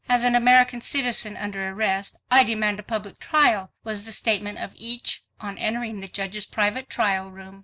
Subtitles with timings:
[0.09, 4.71] "As an American citizen under arrest, I demand a public trial," was the statement of
[4.73, 7.59] each on entering the judge's private trial room.